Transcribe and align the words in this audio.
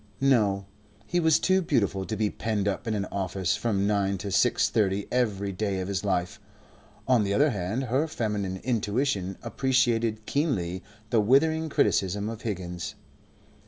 No, 0.23 0.65
he 1.05 1.19
was 1.19 1.37
too 1.37 1.61
beautiful 1.61 2.07
to 2.07 2.15
be 2.17 2.31
penned 2.31 2.67
up 2.67 2.87
in 2.87 2.95
an 2.95 3.05
office 3.11 3.55
from 3.55 3.85
nine 3.85 4.17
to 4.17 4.31
six 4.31 4.67
thirty 4.67 5.07
every 5.11 5.51
day 5.51 5.79
of 5.79 5.87
his 5.87 6.03
life. 6.03 6.39
On 7.07 7.23
the 7.23 7.35
other 7.35 7.51
hand 7.51 7.83
her 7.83 8.07
feminine 8.07 8.57
intuition 8.63 9.37
appreciated 9.43 10.25
keenly 10.25 10.81
the 11.11 11.21
withering 11.21 11.69
criticism 11.69 12.29
of 12.29 12.41
Higgins. 12.41 12.95